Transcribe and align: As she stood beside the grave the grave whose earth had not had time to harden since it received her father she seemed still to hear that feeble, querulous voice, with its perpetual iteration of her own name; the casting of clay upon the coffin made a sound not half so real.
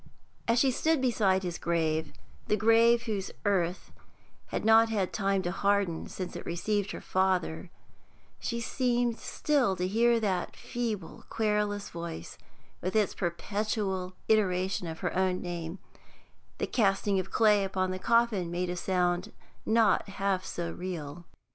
As 0.47 0.57
she 0.57 0.71
stood 0.71 0.99
beside 0.99 1.43
the 1.43 1.59
grave 1.59 2.11
the 2.47 2.57
grave 2.57 3.03
whose 3.03 3.29
earth 3.45 3.91
had 4.47 4.65
not 4.65 4.89
had 4.89 5.13
time 5.13 5.43
to 5.43 5.51
harden 5.51 6.07
since 6.07 6.35
it 6.35 6.43
received 6.43 6.89
her 6.89 7.01
father 7.01 7.69
she 8.39 8.59
seemed 8.61 9.19
still 9.19 9.75
to 9.75 9.87
hear 9.87 10.19
that 10.19 10.55
feeble, 10.55 11.25
querulous 11.29 11.91
voice, 11.91 12.39
with 12.81 12.95
its 12.95 13.13
perpetual 13.13 14.13
iteration 14.27 14.87
of 14.87 15.01
her 15.01 15.15
own 15.15 15.39
name; 15.39 15.77
the 16.57 16.65
casting 16.65 17.19
of 17.19 17.29
clay 17.29 17.63
upon 17.63 17.91
the 17.91 17.99
coffin 17.99 18.49
made 18.49 18.71
a 18.71 18.75
sound 18.75 19.31
not 19.67 20.09
half 20.09 20.43
so 20.43 20.71
real. 20.71 21.25